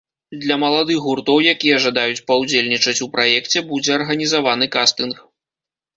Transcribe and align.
Для 0.43 0.55
маладых 0.61 1.01
гуртоў, 1.07 1.37
якія 1.53 1.77
жадаюць 1.85 2.25
паўдзельнічаць 2.31 2.97
у 3.07 3.11
праекце 3.17 3.57
будзе 3.71 3.91
арганізаваны 4.03 4.65
кастынг. 4.79 5.15